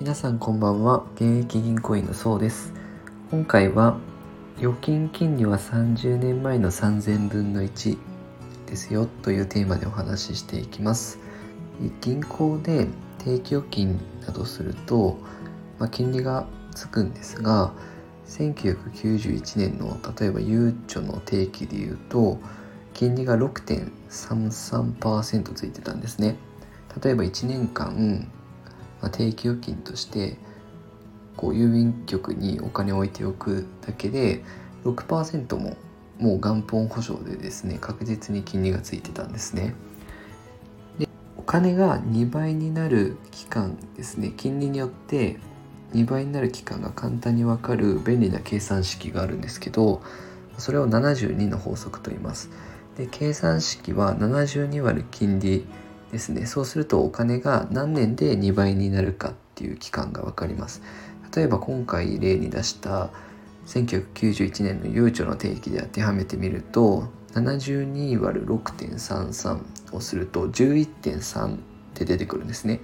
[0.00, 1.04] 皆さんこんばんは。
[1.16, 2.72] 現役銀行員のそうです。
[3.30, 3.98] 今回は
[4.56, 7.98] 預金金利は30年前の3000分の1
[8.64, 11.18] ですよというテーマでお話ししていきます。
[12.00, 12.86] 銀行で
[13.18, 15.18] 定期預金などすると、
[15.78, 17.74] まあ、金利がつくんですが
[18.26, 22.38] 1991年の例えばゆうちょの定期でいうと
[22.94, 26.38] 金利が6.33%ついてたんですね。
[27.04, 28.26] 例えば1年間、
[29.02, 30.36] まあ、定期預金として
[31.36, 34.42] こう郵便局にお金を置いておくだけで
[34.84, 35.76] 6%も
[36.18, 39.74] もう元本保証でですね確実に金利がついてたんですね。
[40.98, 45.38] でお金が2倍になる期間ですね金利によって
[45.94, 50.02] 2倍になる期間が簡単にわかる便利な計算式があるんですけど
[50.58, 52.50] それを72の法則と言います。
[52.96, 55.64] で計算式は72割金利
[56.10, 56.46] ですね。
[56.46, 60.82] そうするとお金が何年で2倍になるかっていう期間が分かります。
[61.34, 63.10] 例えば今回例に出した
[63.66, 69.60] 1991年のゆうちょの定期で当てはめてみると72割る6.33
[69.92, 71.58] をすると11.3っ
[71.94, 72.80] て出てくるんですね。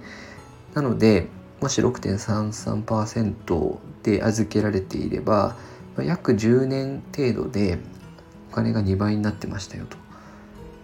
[0.73, 1.27] なので
[1.59, 5.57] もし6.33%で預けられていれば
[5.97, 7.79] 約10年程度で
[8.51, 10.06] お金が2倍になってましたよと。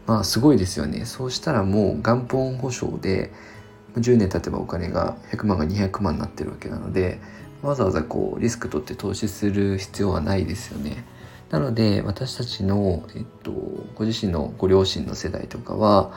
[0.06, 3.32] まあすごいですよねそうしたらもう元本保証で
[3.96, 7.20] 10年経てばお金が100万が200万になってるわけなので
[7.62, 11.06] わざわざこうリスク取って投資する必要はないですよね。
[11.50, 13.52] なので私たちの、えっと、
[13.96, 16.12] ご自身のご両親の世代とかは、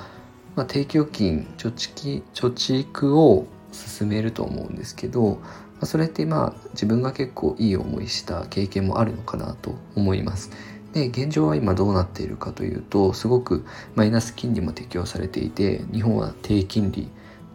[0.57, 5.41] まあ、定期預金貯蓄貯蓄を進めると思うんですけど、ま
[5.83, 10.51] あ、それってまあ自分が結構いい思いした経験もあるのかなと思います。
[10.97, 13.67] で現状は今どうなっているかというとすごく
[13.97, 17.11] マイナス金利も適用されていて日本は低金利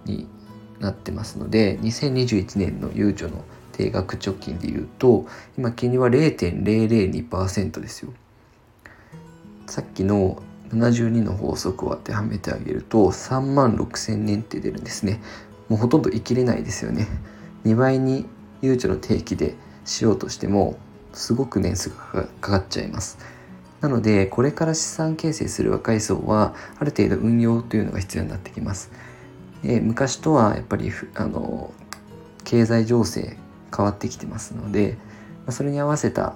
[0.06, 0.28] に
[0.80, 5.26] なってますので2021年のゆうちょの定額貯金でいうと
[5.58, 8.14] 今金利は0.002%ですよ。
[9.66, 15.20] さっきの72の法則を当てはめてあげると3万6000年って出るんですね。
[15.68, 17.08] もうほとんど生きれないですよね。
[17.66, 18.28] 2倍に
[18.62, 20.78] ゆうちょの定期でしようとしても
[21.14, 23.18] すごく年数がかかっちゃいます。
[23.82, 28.92] なのでこれから資産形成する若い層はある程度運用というのが必要になってきます。
[29.64, 31.74] で昔とはやっぱりあの
[32.44, 33.38] 経済情勢
[33.76, 34.98] 変わってきてますので
[35.50, 36.36] それに合わせた、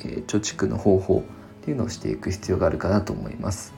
[0.00, 1.24] えー、貯蓄の方法
[1.60, 3.74] っていうのをしていく必要があるかなと思います。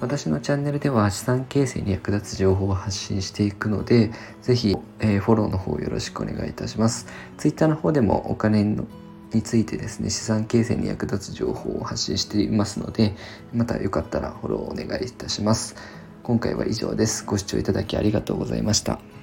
[0.00, 7.06] 私のチャンネルでは資産形成に役立つ情報を発信していくので、ぜひ、えー、フォローの方よろしくお願いいたします。
[7.36, 8.86] Twitter の方でもお金の
[9.32, 13.14] についてですね、資産形成に役立つ情報を発信していますので、
[13.52, 15.76] またよかったらフォローお願いいたします。
[16.22, 17.24] 今回は以上です。
[17.26, 19.17] ご視聴いただきありがとうございました。